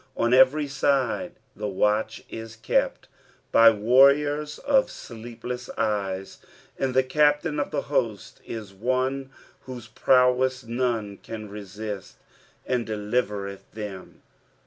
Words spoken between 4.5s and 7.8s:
of aleepleas cyeu, and the Captain af